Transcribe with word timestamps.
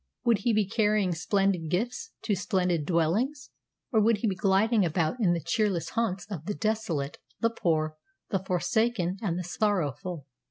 Would 0.23 0.39
he 0.39 0.51
be 0.51 0.65
carrying 0.65 1.13
splendid 1.13 1.69
gifts 1.69 2.09
to 2.23 2.35
splendid 2.35 2.87
dwellings, 2.87 3.51
or 3.91 3.99
would 4.01 4.17
he 4.17 4.27
be 4.27 4.33
gliding 4.35 4.83
about 4.83 5.19
in 5.19 5.33
the 5.33 5.39
cheerless 5.39 5.89
haunts 5.89 6.25
of 6.31 6.45
the 6.47 6.55
desolate, 6.55 7.19
the 7.41 7.51
poor, 7.51 7.97
the 8.31 8.39
forsaken, 8.39 9.19
and 9.21 9.37
the 9.37 9.43
sorrowful?" 9.43 10.25